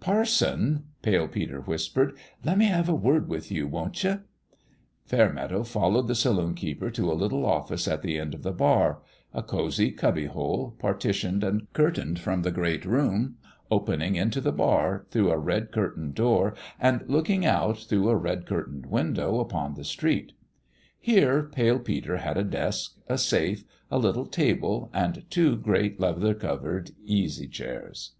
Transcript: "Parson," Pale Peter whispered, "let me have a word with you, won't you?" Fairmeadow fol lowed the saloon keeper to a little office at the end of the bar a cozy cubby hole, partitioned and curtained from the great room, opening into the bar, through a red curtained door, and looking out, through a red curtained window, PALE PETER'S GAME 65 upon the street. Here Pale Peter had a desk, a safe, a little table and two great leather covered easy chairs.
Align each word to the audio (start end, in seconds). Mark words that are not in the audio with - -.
"Parson," 0.00 0.86
Pale 1.02 1.28
Peter 1.28 1.60
whispered, 1.60 2.16
"let 2.42 2.58
me 2.58 2.64
have 2.64 2.88
a 2.88 2.92
word 2.96 3.28
with 3.28 3.52
you, 3.52 3.68
won't 3.68 4.02
you?" 4.02 4.22
Fairmeadow 5.06 5.62
fol 5.62 5.90
lowed 5.92 6.08
the 6.08 6.16
saloon 6.16 6.54
keeper 6.56 6.90
to 6.90 7.12
a 7.12 7.14
little 7.14 7.46
office 7.46 7.86
at 7.86 8.02
the 8.02 8.18
end 8.18 8.34
of 8.34 8.42
the 8.42 8.50
bar 8.50 9.00
a 9.32 9.44
cozy 9.44 9.92
cubby 9.92 10.24
hole, 10.24 10.74
partitioned 10.80 11.44
and 11.44 11.72
curtained 11.72 12.18
from 12.18 12.42
the 12.42 12.50
great 12.50 12.84
room, 12.84 13.36
opening 13.70 14.16
into 14.16 14.40
the 14.40 14.50
bar, 14.50 15.06
through 15.12 15.30
a 15.30 15.38
red 15.38 15.70
curtained 15.70 16.16
door, 16.16 16.56
and 16.80 17.04
looking 17.06 17.44
out, 17.46 17.78
through 17.78 18.08
a 18.08 18.16
red 18.16 18.44
curtained 18.44 18.86
window, 18.86 19.34
PALE 19.44 19.44
PETER'S 19.44 19.44
GAME 19.44 19.44
65 19.46 19.46
upon 19.46 19.74
the 19.76 19.84
street. 19.84 20.32
Here 20.98 21.42
Pale 21.44 21.78
Peter 21.84 22.16
had 22.16 22.36
a 22.36 22.42
desk, 22.42 22.96
a 23.06 23.16
safe, 23.16 23.62
a 23.88 23.98
little 24.00 24.26
table 24.26 24.90
and 24.92 25.24
two 25.30 25.54
great 25.56 26.00
leather 26.00 26.34
covered 26.34 26.90
easy 27.04 27.46
chairs. 27.46 28.14